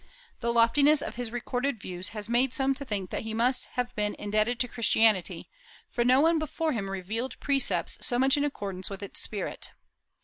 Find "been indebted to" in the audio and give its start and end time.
3.95-4.67